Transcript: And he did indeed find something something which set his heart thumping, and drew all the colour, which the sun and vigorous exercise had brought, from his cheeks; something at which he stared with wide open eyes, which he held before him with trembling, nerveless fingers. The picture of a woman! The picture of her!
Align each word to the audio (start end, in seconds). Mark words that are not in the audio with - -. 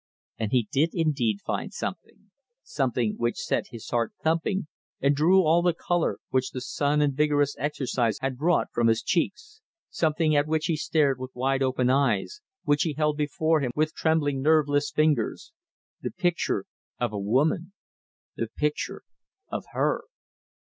And 0.39 0.51
he 0.51 0.67
did 0.71 0.95
indeed 0.95 1.41
find 1.41 1.71
something 1.71 2.31
something 2.63 3.17
which 3.17 3.37
set 3.37 3.65
his 3.69 3.87
heart 3.91 4.13
thumping, 4.23 4.65
and 4.99 5.15
drew 5.15 5.43
all 5.45 5.61
the 5.61 5.75
colour, 5.75 6.17
which 6.31 6.49
the 6.49 6.59
sun 6.61 7.03
and 7.03 7.13
vigorous 7.13 7.55
exercise 7.59 8.17
had 8.19 8.35
brought, 8.39 8.69
from 8.73 8.87
his 8.87 9.03
cheeks; 9.03 9.61
something 9.91 10.35
at 10.35 10.47
which 10.47 10.65
he 10.65 10.75
stared 10.75 11.19
with 11.19 11.35
wide 11.35 11.61
open 11.61 11.91
eyes, 11.91 12.41
which 12.63 12.81
he 12.81 12.93
held 12.93 13.15
before 13.15 13.59
him 13.59 13.69
with 13.75 13.93
trembling, 13.93 14.41
nerveless 14.41 14.89
fingers. 14.89 15.53
The 16.01 16.09
picture 16.09 16.65
of 16.99 17.13
a 17.13 17.19
woman! 17.19 17.73
The 18.35 18.47
picture 18.47 19.03
of 19.49 19.65
her! 19.73 20.05